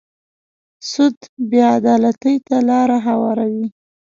سود 0.89 1.17
بې 1.49 1.61
عدالتۍ 1.75 2.35
ته 2.47 2.55
لاره 2.69 2.97
هواروي. 3.07 3.67